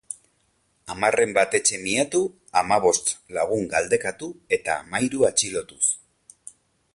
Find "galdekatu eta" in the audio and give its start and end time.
3.75-4.79